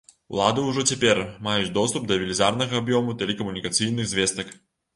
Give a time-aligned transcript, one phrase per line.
[0.35, 4.55] Улады ўжо цяпер маюць доступ да велізарнага аб'ёму тэлекамунікацыйных звестак.